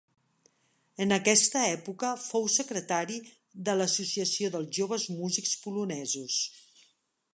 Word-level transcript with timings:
En 1.05 1.11
aquesta 1.17 1.61
època 1.73 2.09
fou 2.23 2.49
secretari 2.53 3.19
de 3.69 3.77
l'Associació 3.83 4.53
dels 4.57 4.75
Joves 4.79 5.07
Músics 5.23 5.57
Polonesos. 5.67 6.41